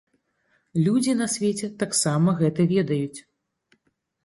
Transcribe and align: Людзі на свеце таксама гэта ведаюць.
Людзі 0.87 1.13
на 1.19 1.27
свеце 1.35 1.69
таксама 1.85 2.37
гэта 2.41 2.61
ведаюць. 2.75 3.19